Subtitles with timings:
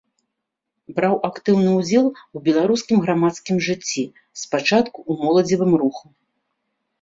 [0.99, 2.05] Браў актыўны ўдзел
[2.39, 4.03] у беларускім грамадскім жыцці,
[4.45, 6.05] спачатку ў моладзевым руху.